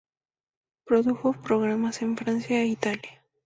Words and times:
Produjo 0.83 1.33
programas 1.33 2.01
en 2.01 2.17
Francia 2.17 2.59
e 2.63 2.65
Italia. 2.65 3.21